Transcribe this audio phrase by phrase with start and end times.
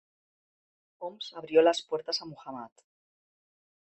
[0.97, 2.71] Homs abrió las puertas a Muhammad.